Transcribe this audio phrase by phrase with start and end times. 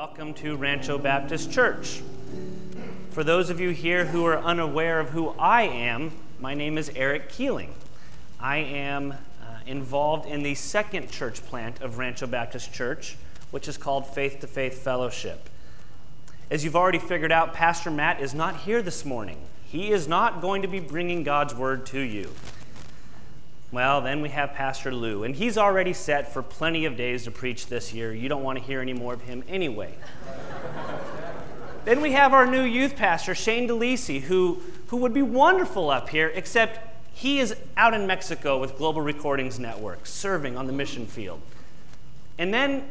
[0.00, 2.00] welcome to Rancho Baptist Church.
[3.10, 6.90] For those of you here who are unaware of who I am, my name is
[6.96, 7.74] Eric Keeling.
[8.40, 9.16] I am uh,
[9.66, 13.18] involved in the second church plant of Rancho Baptist Church,
[13.50, 15.50] which is called Faith to Faith Fellowship.
[16.50, 19.36] As you've already figured out, Pastor Matt is not here this morning.
[19.66, 22.30] He is not going to be bringing God's word to you.
[23.72, 27.30] Well, then we have Pastor Lou, and he's already set for plenty of days to
[27.30, 28.12] preach this year.
[28.12, 29.94] You don't want to hear any more of him anyway.
[31.84, 36.08] then we have our new youth pastor, Shane DeLisi, who, who would be wonderful up
[36.08, 36.80] here, except
[37.12, 41.40] he is out in Mexico with Global Recordings Network, serving on the mission field.
[42.38, 42.84] And then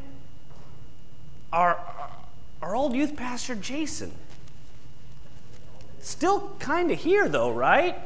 [1.51, 1.77] our,
[2.61, 4.13] our old youth pastor, Jason.
[5.99, 7.97] Still kind of here, though, right?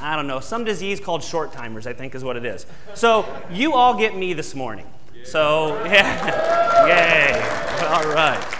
[0.00, 2.66] I don't know, some disease called short timers, I think is what it is.
[2.94, 4.86] So you all get me this morning.
[5.24, 6.86] So, yeah.
[6.86, 7.86] Yay.
[7.86, 8.54] All right.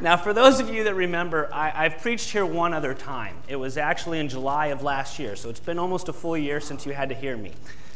[0.00, 3.36] Now, for those of you that remember, I, have preached here one other time.
[3.46, 6.60] It was actually in July of last year, so it's been almost a full year
[6.60, 7.52] since you had to hear me.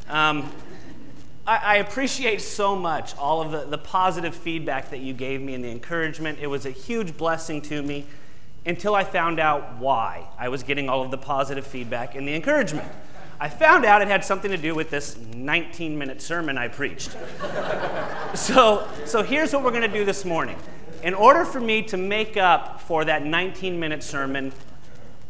[0.08, 0.52] Um,
[1.48, 5.64] I, appreciate so much all of the, the positive feedback that you gave me and
[5.64, 6.38] the encouragement.
[6.40, 8.06] It was a huge blessing to me
[8.66, 12.34] until I found out why I was getting all of the positive feedback and the
[12.34, 12.88] encouragement.
[13.38, 17.10] I found out it had something to do with this 19 minute sermon I preached.
[18.34, 20.58] so, so here's what we're going to do this morning.
[21.02, 24.52] In order for me to make up for that 19 minute sermon,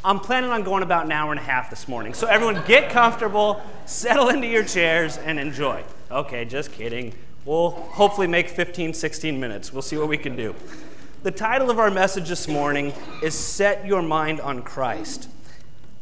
[0.04, 2.14] I'm planning on going about an hour and a half this morning.
[2.14, 5.82] So, everyone, get comfortable, settle into your chairs, and enjoy.
[6.12, 7.12] Okay, just kidding.
[7.44, 9.72] We'll hopefully make 15, 16 minutes.
[9.72, 10.54] We'll see what we can do.
[11.22, 15.28] The title of our message this morning is Set Your Mind on Christ.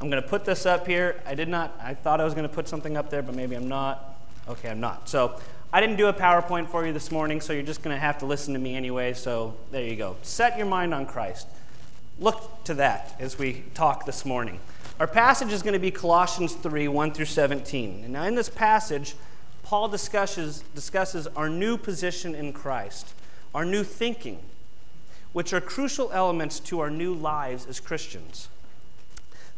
[0.00, 1.22] I'm going to put this up here.
[1.24, 3.54] I did not, I thought I was going to put something up there, but maybe
[3.54, 4.20] I'm not.
[4.48, 5.08] Okay, I'm not.
[5.08, 5.40] So
[5.72, 8.18] I didn't do a PowerPoint for you this morning, so you're just going to have
[8.18, 9.14] to listen to me anyway.
[9.14, 10.16] So there you go.
[10.22, 11.48] Set your mind on Christ.
[12.18, 14.60] Look to that as we talk this morning.
[15.00, 18.02] Our passage is going to be Colossians 3 1 through 17.
[18.04, 19.14] And now, in this passage,
[19.62, 23.14] Paul discusses, discusses our new position in Christ,
[23.54, 24.40] our new thinking
[25.34, 28.48] which are crucial elements to our new lives as Christians.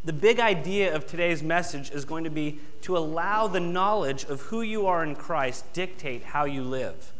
[0.03, 4.41] The big idea of today's message is going to be to allow the knowledge of
[4.41, 7.13] who you are in Christ dictate how you live.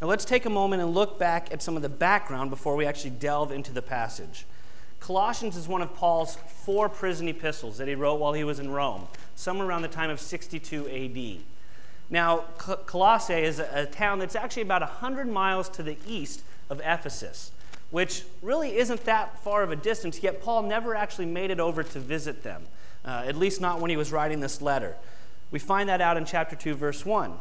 [0.00, 2.86] Now, let's take a moment and look back at some of the background before we
[2.86, 4.46] actually delve into the passage.
[5.00, 8.70] Colossians is one of Paul's four prison epistles that he wrote while he was in
[8.70, 11.42] Rome, somewhere around the time of 62 AD.
[12.10, 17.50] Now, Colossae is a, town that's actually about 100 miles to the east of Ephesus
[17.90, 21.82] which really isn't that far of a distance, yet Paul never actually made it over
[21.82, 22.64] to visit them,
[23.04, 24.96] uh, at least not when he was writing this letter.
[25.50, 27.32] We find that out in chapter 2, verse 1.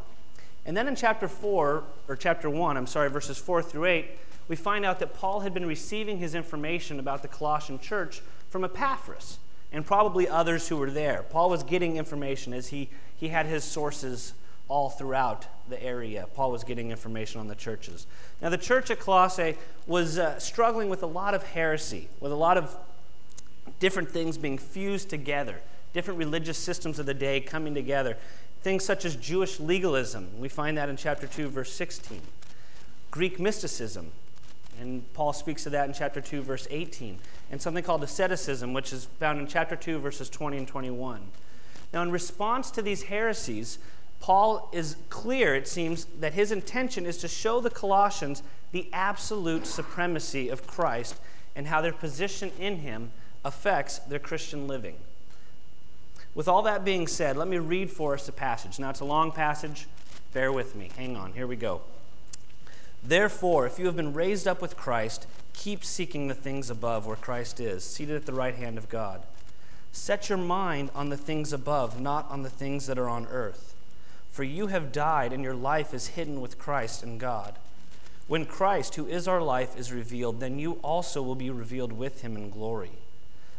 [0.66, 4.08] And then in chapter 4, or chapter 1, I'm sorry, verses 4 through 8,
[4.48, 8.64] we find out that Paul had been receiving his information about the Colossian church from
[8.64, 9.40] Epaphras
[9.74, 11.24] and probably others who were there.
[11.24, 14.34] Paul was getting information as he, he had his sources
[14.70, 16.28] all throughout the area.
[16.34, 18.08] Paul was getting information on the churches.
[18.42, 19.56] Now, the church at Colossae
[19.86, 22.76] was uh, struggling with a lot of heresy, with a lot of
[23.80, 25.62] different things being fused together,
[25.94, 28.18] different religious systems of the day coming together.
[28.62, 32.22] Things such as Jewish legalism, we find that in chapter 2, verse 16.
[33.12, 34.12] Greek mysticism,
[34.80, 37.20] and Paul speaks of that in chapter 2, verse 18.
[37.52, 41.22] And something called asceticism, which is found in chapter 2, verses 20 and 21.
[41.94, 43.80] Now, in response to these heresies,
[44.20, 49.66] Paul is clear, it seems, that his intention is to show the Colossians the absolute
[49.66, 51.16] supremacy of Christ
[51.56, 53.12] and how their position in him
[53.46, 54.96] affects their Christian living.
[56.36, 58.78] With all that being said, let me read for us a passage.
[58.78, 59.88] Now, it's a long passage.
[60.34, 60.92] Bear with me.
[60.98, 61.34] Hang on.
[61.34, 61.82] Here we go.
[63.04, 67.16] Therefore, if you have been raised up with Christ, keep seeking the things above where
[67.16, 69.24] Christ is, seated at the right hand of God.
[69.92, 73.74] Set your mind on the things above, not on the things that are on earth.
[74.38, 77.56] For you have died, and your life is hidden with Christ in God.
[78.28, 82.22] When Christ, who is our life, is revealed, then you also will be revealed with
[82.22, 82.92] him in glory.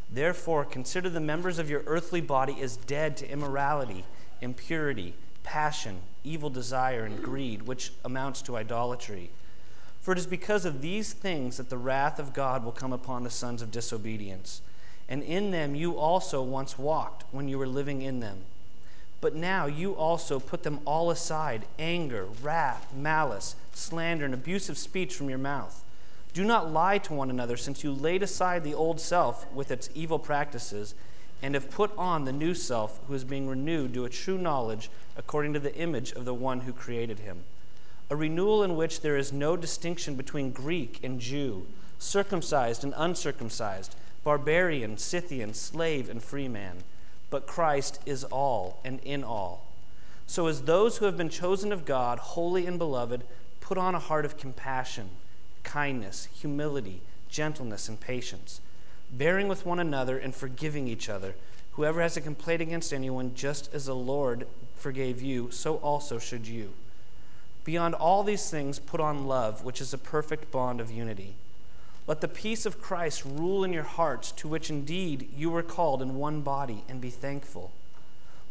[0.09, 4.05] Therefore, consider the members of your earthly body as dead to immorality,
[4.41, 9.31] impurity, passion, evil desire, and greed, which amounts to idolatry.
[10.01, 13.25] For it is because of these things that the wrath of God will come upon
[13.25, 14.63] the sons of disobedience.
[15.09, 18.45] And in them you also once walked when you were living in them.
[19.20, 25.15] But now you also put them all aside anger, wrath, malice, slander, and abusive speech
[25.15, 25.85] from your mouth.
[26.35, 29.91] Do not lie to one another, since you laid aside the old self with its
[29.94, 30.94] evil practices,
[31.43, 34.91] and have put on the new self, who is being renewed to a true knowledge
[35.17, 37.44] according to the image of the one who created him.
[38.11, 41.67] a renewal in which there is no distinction between Greek and Jew,
[41.99, 43.94] circumcised and uncircumcised,
[44.25, 46.79] barbarian, Scythian, slave, and free man.
[47.31, 49.67] But Christ is all and in all.
[50.27, 53.25] So, as those who have been chosen of God, holy and beloved,
[53.61, 55.11] put on a heart of compassion,
[55.63, 58.61] kindness, humility, gentleness, and patience,
[59.11, 61.35] bearing with one another and forgiving each other.
[61.73, 66.47] Whoever has a complaint against anyone, just as the Lord forgave you, so also should
[66.47, 66.73] you.
[67.65, 71.35] Beyond all these things, put on love, which is a perfect bond of unity.
[72.09, 76.01] Let the peace of Christ rule in your hearts, to which indeed you were called
[76.01, 77.71] in one body, and be thankful.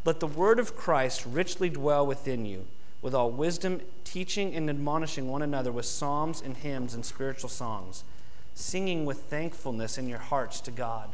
[0.05, 2.67] Let the word of Christ richly dwell within you,
[3.01, 8.03] with all wisdom, teaching and admonishing one another with psalms and hymns and spiritual songs,
[8.53, 11.09] singing with thankfulness in your hearts to God.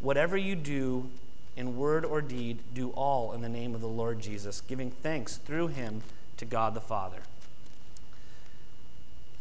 [0.00, 1.10] Whatever you do,
[1.56, 5.36] in word or deed, do all in the name of the Lord Jesus, giving thanks
[5.36, 6.02] through him
[6.38, 7.22] to God the Father.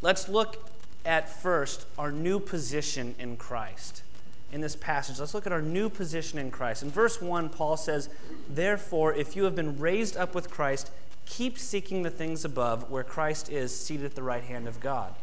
[0.03, 0.70] Let's look
[1.05, 4.03] at first our new position in Christ.
[4.51, 6.83] In this passage, let's look at our new position in Christ.
[6.83, 8.09] In verse 1, Paul says,
[8.49, 10.91] Therefore, if you have been raised up with Christ,
[11.25, 15.15] keep seeking the things above where Christ is seated at the right hand of God.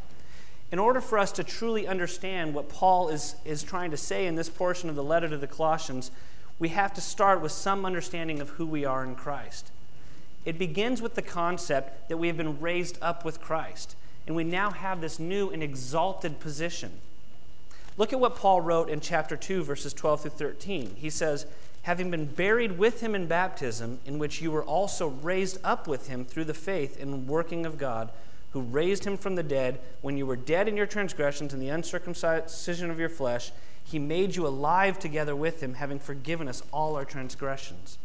[0.70, 4.34] In order for us to truly understand what Paul is, is trying to say in
[4.34, 6.10] this portion of the letter to the Colossians,
[6.58, 9.70] we have to start with some understanding of who we are in Christ.
[10.44, 13.96] It begins with the concept that we have been raised up with Christ,
[14.28, 16.92] and we now have this new and exalted position.
[17.96, 20.96] Look at what Paul wrote in chapter 2, verses 12 through 13.
[20.96, 21.46] He says,
[21.82, 26.08] Having been buried with him in baptism, in which you were also raised up with
[26.08, 28.10] him through the faith and working of God,
[28.50, 31.70] who raised him from the dead, when you were dead in your transgressions and the
[31.70, 33.50] uncircumcision of your flesh,
[33.82, 37.96] he made you alive together with him, having forgiven us all our transgressions.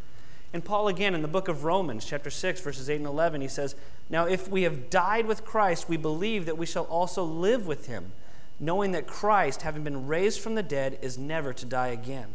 [0.53, 3.47] And Paul, again, in the book of Romans, chapter 6, verses 8 and 11, he
[3.47, 3.75] says,
[4.07, 7.87] Now if we have died with Christ, we believe that we shall also live with
[7.87, 8.11] him,
[8.59, 12.27] knowing that Christ, having been raised from the dead, is never to die again.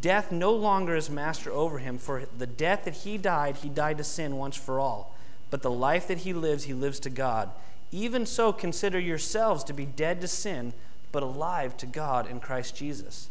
[0.00, 3.98] Death no longer is master over him, for the death that he died, he died
[3.98, 5.16] to sin once for all.
[5.50, 7.50] But the life that he lives, he lives to God.
[7.90, 10.72] Even so, consider yourselves to be dead to sin
[11.10, 13.28] but alive to God in Christ Jesus.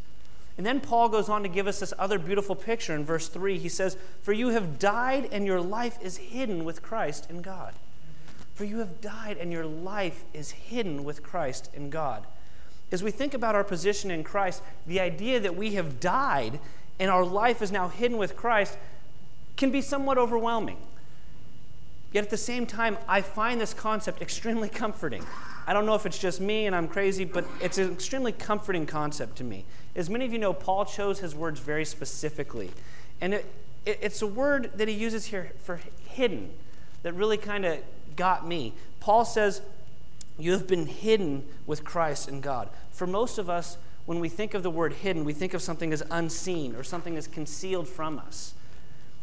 [0.58, 3.58] And then Paul goes on to give us this other beautiful picture in verse 3.
[3.58, 7.74] He says, For you have died, and your life is hidden with Christ in God.
[8.54, 12.28] For you have died, and your life is hidden with Christ in God.
[12.92, 16.60] As we think about our position in Christ, the idea that we have died
[17.00, 18.78] and our life is now hidden with Christ
[19.58, 20.78] can be somewhat overwhelming.
[22.12, 25.26] Yet at the same time, I find this concept extremely comforting.
[25.66, 28.86] I don't know if it's just me and I'm crazy, but it's an extremely comforting
[28.86, 29.66] concept to me.
[29.96, 32.72] As many of you know, Paul chose his words very specifically.
[33.22, 33.46] And it,
[33.86, 36.52] it, it's a word that he uses here for hidden
[37.04, 37.80] that really kind of
[38.16, 38.74] got me.
[39.00, 39.62] Paul says,
[40.38, 42.70] You have been hidden with Christ in God.
[42.92, 45.94] For most of us, when we think of the word hidden, we think of something
[45.94, 48.54] as unseen or something as concealed from us.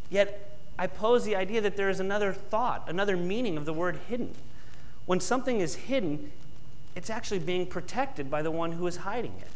[0.09, 3.99] Yet, I pose the idea that there is another thought, another meaning of the word
[4.09, 4.35] hidden.
[5.11, 6.31] When something is hidden,
[6.95, 9.51] it's actually being protected by the one who is hiding it.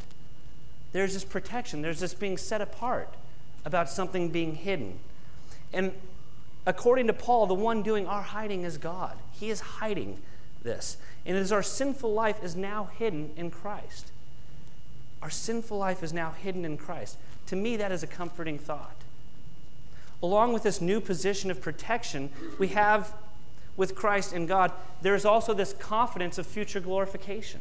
[0.91, 3.15] There's this protection, there's this being set apart
[3.65, 4.99] about something being hidden.
[5.73, 5.93] And
[6.67, 9.17] according to Paul, the one doing our hiding is God.
[9.31, 10.19] He is hiding
[10.65, 10.97] this.
[11.25, 14.11] And as our sinful life is now hidden in Christ,
[15.23, 17.17] our sinful life is now hidden in Christ.
[17.46, 18.96] To me, that is a comforting thought.
[20.20, 23.15] Along with this new position of protection, we have
[23.77, 27.61] with Christ and God, there is also this confidence of future glorification.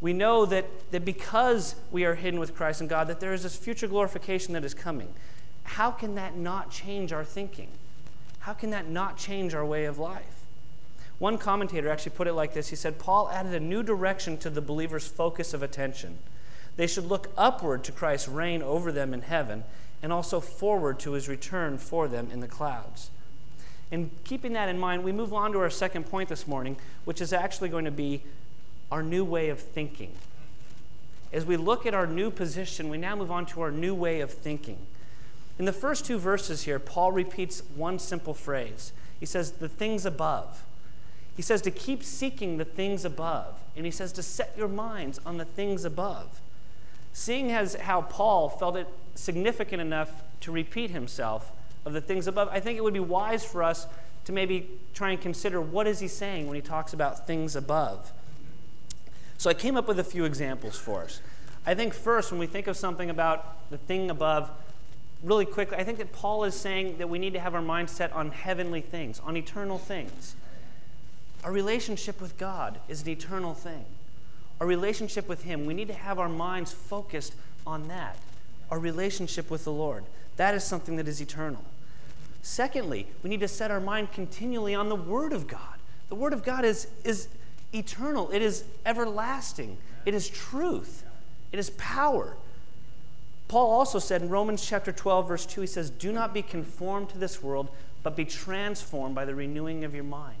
[0.00, 3.42] We know that, that because we are hidden with Christ and God, that there is
[3.42, 5.12] this future glorification that is coming.
[5.64, 7.68] How can that not change our thinking?
[8.40, 10.46] How can that not change our way of life?
[11.18, 14.50] One commentator actually put it like this He said, Paul added a new direction to
[14.50, 16.18] the believer's focus of attention.
[16.76, 19.64] They should look upward to Christ's reign over them in heaven
[20.00, 23.10] and also forward to his return for them in the clouds.
[23.90, 27.20] And keeping that in mind, we move on to our second point this morning, which
[27.20, 28.22] is actually going to be
[28.90, 30.12] our new way of thinking.
[31.32, 34.20] As we look at our new position, we now move on to our new way
[34.20, 34.78] of thinking.
[35.58, 38.92] In the first two verses here, Paul repeats one simple phrase.
[39.18, 40.64] He says, the things above.
[41.36, 43.60] He says to keep seeking the things above.
[43.76, 46.40] And he says to set your minds on the things above.
[47.12, 51.52] Seeing as how Paul felt it significant enough to repeat himself,
[51.88, 53.86] of the things above, I think it would be wise for us
[54.26, 58.12] to maybe try and consider what is he saying when he talks about things above.
[59.38, 61.20] So I came up with a few examples for us.
[61.66, 64.50] I think first, when we think of something about the thing above,
[65.22, 67.90] really quickly, I think that Paul is saying that we need to have our mind
[67.90, 70.34] set on heavenly things, on eternal things.
[71.44, 73.84] Our relationship with God is an eternal thing.
[74.60, 77.34] Our relationship with Him, we need to have our minds focused
[77.66, 78.16] on that.
[78.70, 80.04] Our relationship with the Lord.
[80.36, 81.64] That is something that is eternal.
[82.42, 85.78] Secondly, we need to set our mind continually on the Word of God.
[86.08, 87.28] The Word of God is, is
[87.72, 89.76] eternal, it is everlasting,
[90.06, 91.04] it is truth,
[91.52, 92.36] it is power.
[93.48, 97.08] Paul also said in Romans chapter 12, verse 2, he says, Do not be conformed
[97.10, 97.68] to this world,
[98.02, 100.38] but be transformed by the renewing of your mind,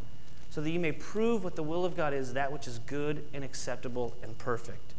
[0.50, 3.24] so that you may prove what the will of God is, that which is good
[3.32, 4.94] and acceptable and perfect.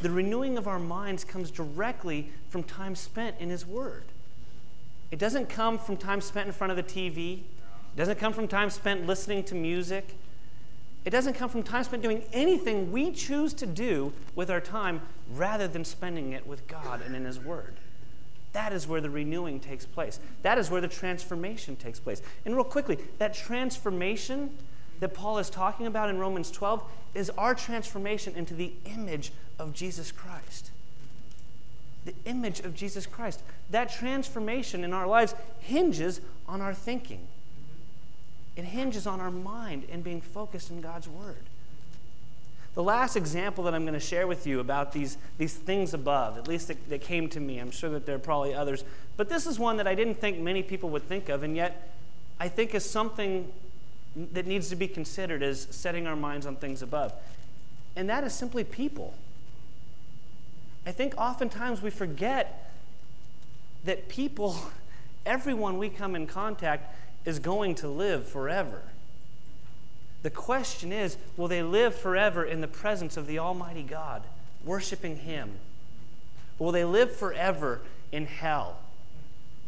[0.00, 4.04] The renewing of our minds comes directly from time spent in His Word.
[5.14, 8.48] It doesn't come from time spent in front of the TV, it doesn't come from
[8.48, 10.16] time spent listening to music.
[11.04, 15.02] It doesn't come from time spent doing anything we choose to do with our time
[15.32, 17.76] rather than spending it with God and in His Word.
[18.54, 20.18] That is where the renewing takes place.
[20.42, 22.20] That is where the transformation takes place.
[22.44, 24.50] And real quickly, that transformation
[24.98, 26.82] that Paul is talking about in Romans 12
[27.14, 29.30] is our transformation into the image
[29.60, 30.72] of Jesus Christ.
[32.04, 33.42] The image of Jesus Christ.
[33.70, 37.26] That transformation in our lives hinges on our thinking.
[38.56, 41.44] It hinges on our mind and being focused in God's Word.
[42.74, 46.36] The last example that I'm going to share with you about these, these things above,
[46.36, 48.82] at least that, that came to me, I'm sure that there are probably others,
[49.16, 51.92] but this is one that I didn't think many people would think of, and yet
[52.40, 53.52] I think is something
[54.32, 57.12] that needs to be considered as setting our minds on things above.
[57.94, 59.14] And that is simply people.
[60.86, 62.70] I think oftentimes we forget
[63.84, 64.56] that people,
[65.26, 68.82] everyone we come in contact, is going to live forever.
[70.22, 74.22] The question is will they live forever in the presence of the Almighty God,
[74.64, 75.52] worshiping Him?
[76.58, 77.80] Will they live forever
[78.12, 78.78] in hell,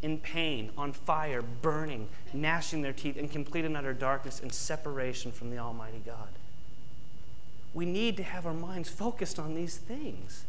[0.02, 5.32] in pain, on fire, burning, gnashing their teeth, in complete and utter darkness and separation
[5.32, 6.28] from the Almighty God?
[7.75, 10.44] We need to have our minds focused on these things.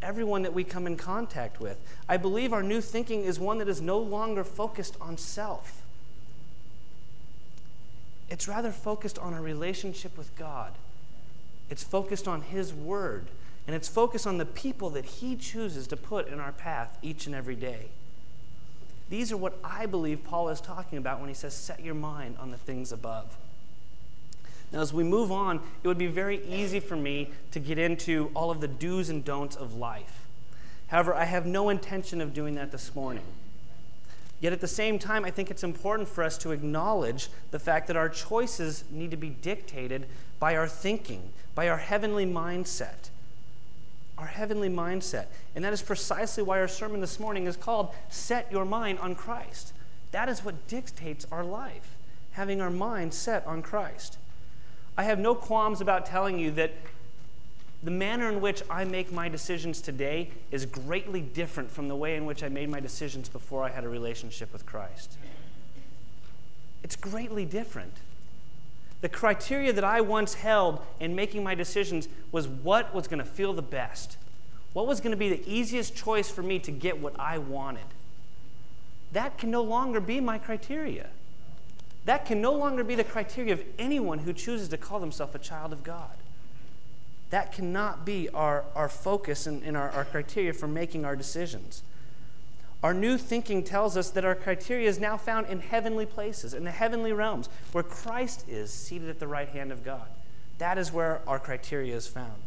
[0.00, 1.78] Everyone that we come in contact with.
[2.08, 5.82] I believe our new thinking is one that is no longer focused on self
[8.30, 10.72] it's rather focused on a relationship with God.
[11.70, 13.28] It's focused on His Word,
[13.66, 17.26] and it's focused on the people that He chooses to put in our path each
[17.26, 17.88] and every day.
[19.10, 22.36] These are what I believe Paul is talking about when he says, Set your mind
[22.38, 23.38] on the things above.
[24.72, 28.30] Now, as we move on, it would be very easy for me to get into
[28.34, 30.26] all of the do's and don'ts of life.
[30.88, 33.24] However, I have no intention of doing that this morning.
[34.40, 37.86] Yet at the same time, I think it's important for us to acknowledge the fact
[37.88, 40.06] that our choices need to be dictated
[40.38, 43.10] by our thinking, by our heavenly mindset.
[44.16, 45.26] Our heavenly mindset.
[45.56, 49.14] And that is precisely why our sermon this morning is called Set Your Mind on
[49.14, 49.72] Christ.
[50.12, 51.96] That is what dictates our life,
[52.32, 54.18] having our mind set on Christ.
[54.98, 56.72] I have no qualms about telling you that
[57.84, 62.16] the manner in which I make my decisions today is greatly different from the way
[62.16, 65.16] in which I made my decisions before I had a relationship with Christ.
[66.82, 67.92] It's greatly different.
[69.00, 73.24] The criteria that I once held in making my decisions was what was going to
[73.24, 74.16] feel the best,
[74.72, 77.86] what was going to be the easiest choice for me to get what I wanted.
[79.12, 81.10] That can no longer be my criteria.
[82.08, 85.38] That can no longer be the criteria of anyone who chooses to call themselves a
[85.38, 86.16] child of God.
[87.28, 91.82] That cannot be our, our focus and, and our, our criteria for making our decisions.
[92.82, 96.64] Our new thinking tells us that our criteria is now found in heavenly places, in
[96.64, 100.08] the heavenly realms, where Christ is seated at the right hand of God.
[100.56, 102.40] That is where our criteria is found.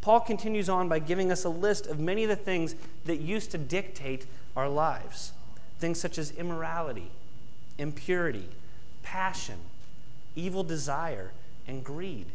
[0.00, 3.50] Paul continues on by giving us a list of many of the things that used
[3.50, 4.24] to dictate
[4.56, 5.32] our lives
[5.78, 7.10] things such as immorality,
[7.76, 8.48] impurity,
[9.02, 9.58] passion,
[10.34, 11.32] evil desire,
[11.66, 12.26] and greed.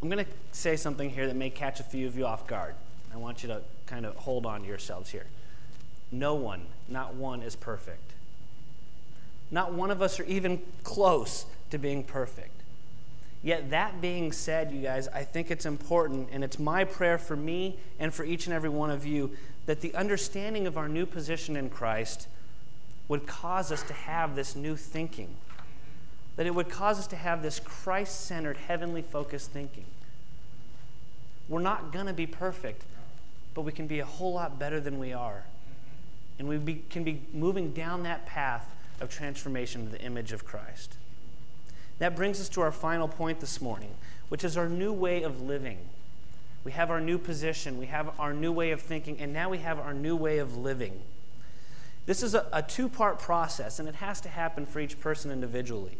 [0.00, 2.74] I'm going to say something here that may catch a few of you off guard.
[3.14, 5.26] I want you to kind of hold on to yourselves here.
[6.10, 8.12] No one, not one, is perfect.
[9.50, 12.50] Not one of us are even close to being perfect.
[13.42, 17.36] Yet, that being said, you guys, I think it's important, and it's my prayer for
[17.36, 19.32] me and for each and every one of you,
[19.66, 22.28] that the understanding of our new position in Christ
[23.08, 25.36] would cause us to have this new thinking
[26.36, 29.84] that it would cause us to have this Christ centered, heavenly focused thinking.
[31.48, 32.84] We're not going to be perfect,
[33.54, 35.44] but we can be a whole lot better than we are.
[36.38, 38.66] And we be, can be moving down that path
[39.00, 40.96] of transformation to the image of Christ.
[41.98, 43.90] That brings us to our final point this morning,
[44.28, 45.78] which is our new way of living.
[46.64, 49.58] We have our new position, we have our new way of thinking, and now we
[49.58, 51.00] have our new way of living.
[52.06, 55.30] This is a, a two part process, and it has to happen for each person
[55.30, 55.98] individually.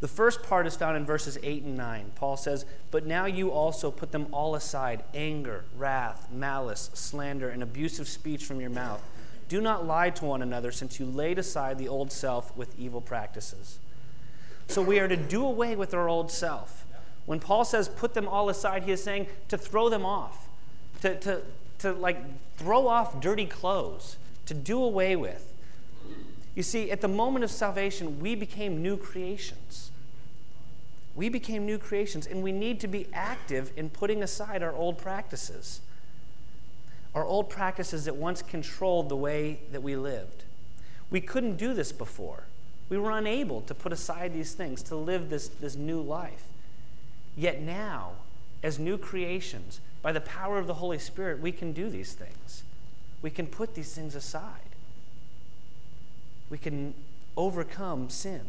[0.00, 2.12] The first part is found in verses 8 and 9.
[2.16, 7.62] Paul says, But now you also put them all aside anger, wrath, malice, slander, and
[7.62, 9.02] abusive speech from your mouth.
[9.48, 13.00] Do not lie to one another, since you laid aside the old self with evil
[13.00, 13.78] practices.
[14.68, 16.84] So we are to do away with our old self.
[17.24, 20.48] When Paul says put them all aside, he is saying to throw them off,
[21.00, 21.42] to, to,
[21.78, 22.18] to like
[22.58, 24.16] throw off dirty clothes,
[24.46, 25.52] to do away with.
[26.54, 29.90] You see, at the moment of salvation, we became new creations.
[31.14, 34.98] We became new creations, and we need to be active in putting aside our old
[34.98, 35.80] practices.
[37.14, 40.44] Our old practices that once controlled the way that we lived.
[41.10, 42.44] We couldn't do this before.
[42.88, 46.44] We were unable to put aside these things, to live this, this new life.
[47.36, 48.12] Yet now,
[48.62, 52.62] as new creations, by the power of the Holy Spirit, we can do these things.
[53.22, 54.70] We can put these things aside.
[56.50, 56.94] We can
[57.36, 58.42] overcome sin.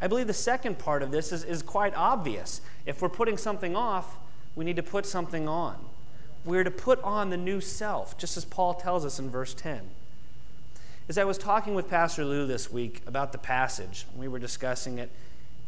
[0.00, 2.60] I believe the second part of this is, is quite obvious.
[2.86, 4.16] If we're putting something off,
[4.56, 5.76] we need to put something on.
[6.44, 9.80] We're to put on the new self, just as Paul tells us in verse 10.
[11.08, 14.98] As I was talking with Pastor Lou this week about the passage, we were discussing
[14.98, 15.10] it,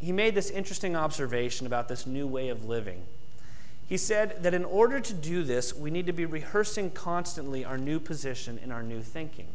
[0.00, 3.02] he made this interesting observation about this new way of living.
[3.88, 7.76] He said that in order to do this, we need to be rehearsing constantly our
[7.76, 9.48] new position in our new thinking.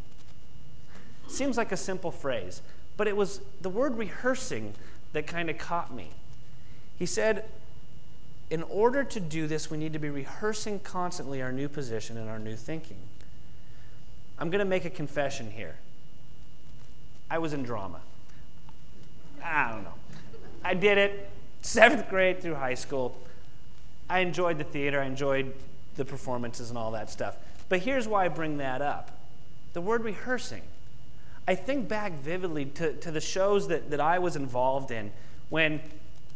[1.27, 2.62] Seems like a simple phrase,
[2.96, 4.74] but it was the word rehearsing
[5.13, 6.12] that kind of caught me.
[7.00, 7.46] He said,
[8.50, 12.29] in order to do this, we need to be rehearsing constantly our new position and
[12.29, 12.98] our new thinking.
[14.39, 15.75] I'm going to make a confession here.
[17.29, 18.00] I was in drama.
[19.43, 19.93] I don't know.
[20.63, 21.29] I did it
[21.62, 23.17] seventh grade through high school.
[24.09, 25.53] I enjoyed the theater, I enjoyed
[25.95, 27.37] the performances and all that stuff.
[27.69, 29.11] But here's why I bring that up
[29.73, 30.63] the word rehearsing.
[31.47, 35.11] I think back vividly to, to the shows that, that I was involved in
[35.49, 35.81] when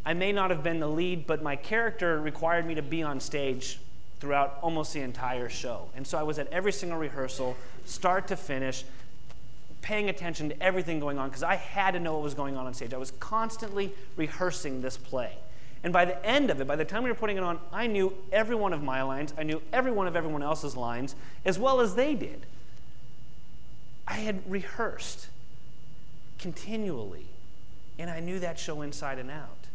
[0.05, 3.19] I may not have been the lead, but my character required me to be on
[3.19, 3.79] stage
[4.19, 5.89] throughout almost the entire show.
[5.95, 8.85] And so I was at every single rehearsal, start to finish,
[9.81, 12.67] paying attention to everything going on because I had to know what was going on
[12.67, 12.93] on stage.
[12.93, 15.33] I was constantly rehearsing this play.
[15.83, 17.87] And by the end of it, by the time we were putting it on, I
[17.87, 21.57] knew every one of my lines, I knew every one of everyone else's lines, as
[21.57, 22.45] well as they did.
[24.07, 25.29] I had rehearsed
[26.37, 27.25] continually,
[27.97, 29.67] and I knew that show inside and out.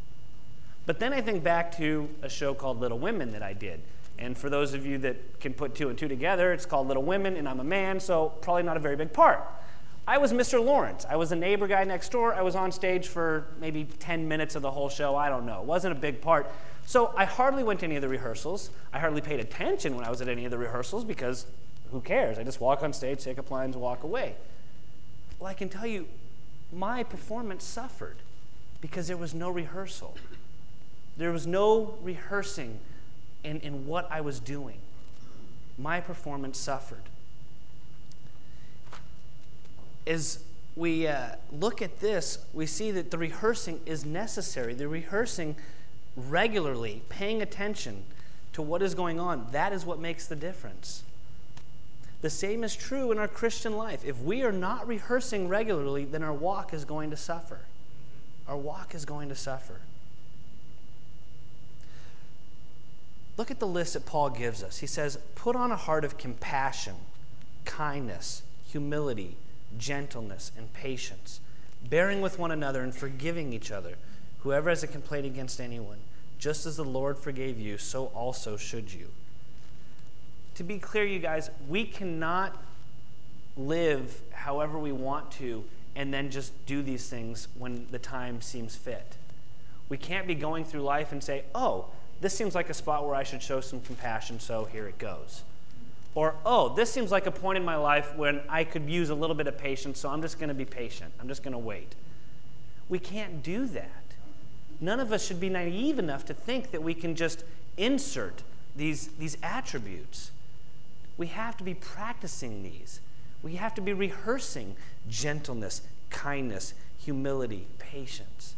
[0.85, 3.81] But then I think back to a show called Little Women that I did.
[4.19, 7.03] And for those of you that can put two and two together, it's called Little
[7.03, 9.45] Women, and I'm a man, so probably not a very big part.
[10.09, 10.65] I was Mr.
[10.65, 11.05] Laurence.
[11.09, 12.33] I was a neighbor guy next door.
[12.33, 15.17] I was on stage for maybe 10 minutes of the whole show.
[15.17, 15.61] I don't know.
[15.61, 16.49] It wasn't a big part.
[16.87, 18.71] So I hardly went to any of the rehearsals.
[18.93, 21.47] I hardly paid attention when I was at any of the rehearsals because
[21.91, 22.39] who cares?
[22.39, 24.37] I just walk on stage, take up lines, walk away.
[25.41, 26.07] Well, I can tell you,
[26.73, 28.17] my performance suffered
[28.81, 30.17] because there was no rehearsal.
[31.17, 32.79] There was no rehearsing
[33.43, 34.79] in, in what I was doing.
[35.77, 37.03] My performance suffered
[40.07, 40.45] as
[40.77, 44.75] we uh, look at this, we see that the rehearsing is necessary.
[44.75, 45.57] The rehearsing
[46.17, 48.05] regularly, paying attention
[48.53, 51.03] to what is going on, that is what makes the difference.
[52.23, 54.05] The same is true in our Christian life.
[54.05, 57.61] If we are not rehearsing regularly, then our walk is going to suffer.
[58.47, 59.81] Our walk is going to suffer.
[63.37, 64.79] Look at the list that Paul gives us.
[64.79, 66.95] He says, Put on a heart of compassion,
[67.67, 69.37] kindness, humility
[69.79, 71.41] gentleness, and patience,
[71.89, 73.95] bearing with one another and forgiving each other,
[74.41, 75.99] whoever has a complaint against anyone.
[76.39, 79.09] Just as the Lord forgave you, so also should you.
[80.57, 82.57] To be clear, you guys, we cannot
[83.57, 88.77] live however we want to and then just do these things when the time seems
[88.77, 89.17] fit.
[89.89, 91.87] We can't be going through life and say, oh,
[92.21, 95.43] this seems like a spot where I should show some compassion, so here it goes.
[96.17, 99.15] Or, oh, this seems like a point in my life when I could use a
[99.15, 101.13] little bit of patience, so I'm just going to be patient.
[101.21, 101.95] I'm just going to wait.
[102.89, 104.03] We can't do that.
[104.81, 107.45] None of us should be naive enough to think that we can just
[107.77, 108.43] insert
[108.75, 110.31] these, these attributes.
[111.19, 113.01] We have to be practicing these.
[113.43, 114.75] We have to be rehearsing
[115.11, 118.55] gentleness, kindness, humility, patience,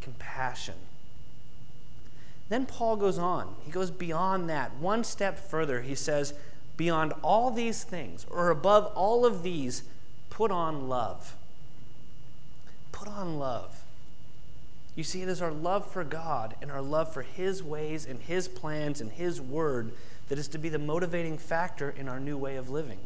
[0.00, 0.76] compassion.
[2.52, 3.54] Then Paul goes on.
[3.64, 5.80] He goes beyond that, one step further.
[5.80, 6.34] He says,
[6.76, 9.84] Beyond all these things, or above all of these,
[10.28, 11.34] put on love.
[12.92, 13.84] Put on love.
[14.94, 18.20] You see, it is our love for God and our love for His ways and
[18.20, 19.92] His plans and His word
[20.28, 22.98] that is to be the motivating factor in our new way of living.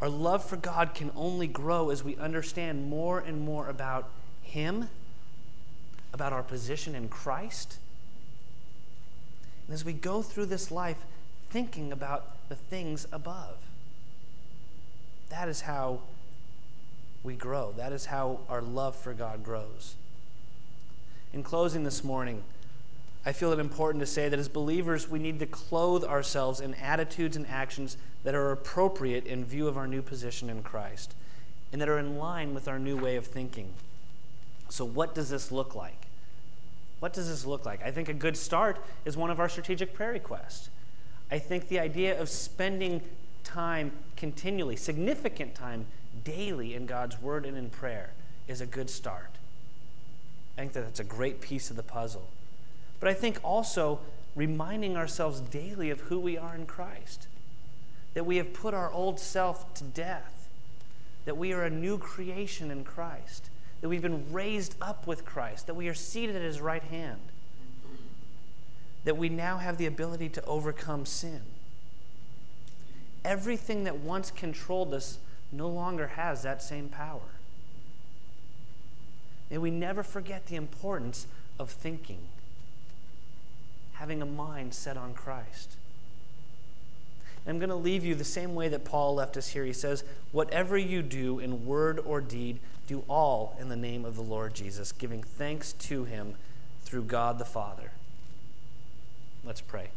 [0.00, 4.08] Our love for God can only grow as we understand more and more about
[4.42, 4.88] Him,
[6.12, 7.78] about our position in Christ.
[9.66, 11.04] And as we go through this life
[11.50, 13.56] thinking about the things above,
[15.30, 16.00] that is how
[17.22, 17.72] we grow.
[17.76, 19.94] That is how our love for God grows.
[21.32, 22.42] In closing this morning,
[23.24, 26.74] I feel it important to say that as believers, we need to clothe ourselves in
[26.74, 31.14] attitudes and actions that are appropriate in view of our new position in Christ
[31.72, 33.72] and that are in line with our new way of thinking.
[34.68, 36.01] So, what does this look like?
[37.02, 37.84] What does this look like?
[37.84, 40.70] I think a good start is one of our strategic prayer requests.
[41.32, 43.02] I think the idea of spending
[43.42, 45.86] time continually, significant time
[46.22, 48.10] daily in God's Word and in prayer
[48.46, 49.30] is a good start.
[50.56, 52.28] I think that that's a great piece of the puzzle.
[53.00, 53.98] But I think also
[54.36, 57.26] reminding ourselves daily of who we are in Christ,
[58.14, 60.48] that we have put our old self to death,
[61.24, 63.50] that we are a new creation in Christ,
[63.82, 67.20] that we've been raised up with Christ, that we are seated at his right hand,
[69.04, 71.42] that we now have the ability to overcome sin.
[73.24, 75.18] Everything that once controlled us
[75.50, 77.20] no longer has that same power.
[79.50, 81.26] May we never forget the importance
[81.58, 82.20] of thinking,
[83.94, 85.76] having a mind set on Christ.
[87.46, 89.64] I'm going to leave you the same way that Paul left us here.
[89.64, 94.16] He says, Whatever you do in word or deed, do all in the name of
[94.16, 96.34] the Lord Jesus, giving thanks to him
[96.84, 97.92] through God the Father.
[99.44, 99.88] Let's pray.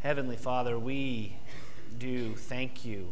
[0.00, 1.36] Heavenly Father, we
[1.98, 3.08] do thank you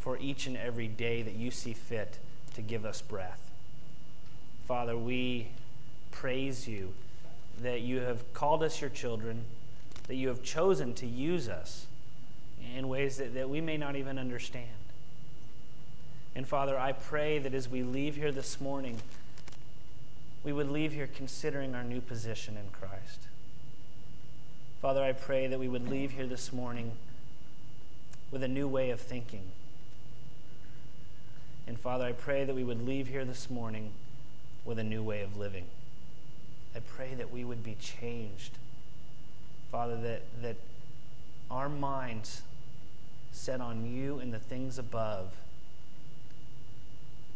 [0.00, 2.18] for each and every day that you see fit
[2.54, 3.50] to give us breath.
[4.66, 5.48] Father, we
[6.10, 6.92] praise you
[7.62, 9.44] that you have called us your children,
[10.06, 11.86] that you have chosen to use us
[12.76, 14.68] in ways that, that we may not even understand.
[16.34, 18.98] And Father, I pray that as we leave here this morning,
[20.42, 23.20] we would leave here considering our new position in Christ.
[24.82, 26.92] Father, I pray that we would leave here this morning
[28.30, 29.44] with a new way of thinking.
[31.66, 33.92] And Father, I pray that we would leave here this morning
[34.64, 35.64] with a new way of living.
[36.76, 38.58] I pray that we would be changed.
[39.74, 40.54] Father, that, that
[41.50, 42.42] our minds
[43.32, 45.34] set on you and the things above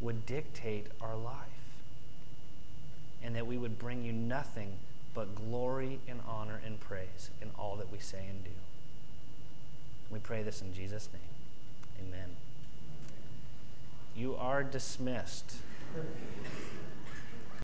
[0.01, 1.35] would dictate our life.
[3.25, 4.75] And that we would bring you nothing
[5.15, 8.51] but glory and honor and praise in all that we say and do.
[10.09, 12.07] We pray this in Jesus' name.
[12.07, 12.37] Amen.
[14.15, 15.57] You are dismissed.